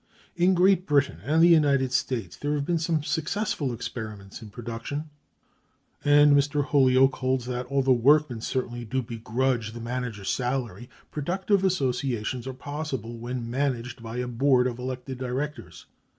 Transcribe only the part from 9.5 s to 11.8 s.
the manager's salary, productive